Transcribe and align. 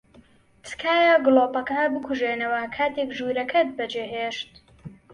تکایە 0.65 1.13
گڵۆپەکە 1.25 1.81
بکوژێنەوە 1.93 2.61
کاتێک 2.75 3.09
ژوورەکەت 3.17 3.67
بەجێھێشت. 3.77 4.51